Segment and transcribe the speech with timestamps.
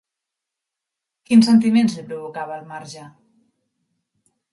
[1.29, 3.05] Quins sentiments li provocava el marge?